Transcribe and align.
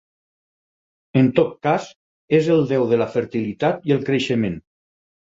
En 1.19 1.27
tot 1.39 1.51
cas, 1.67 1.89
és 2.37 2.49
el 2.55 2.65
déu 2.71 2.85
de 2.93 2.99
la 3.01 3.07
fertilitat 3.17 3.85
i 3.91 3.95
el 3.97 4.01
creixement. 4.09 4.57